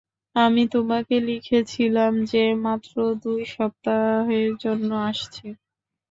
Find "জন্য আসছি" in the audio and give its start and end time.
4.63-5.47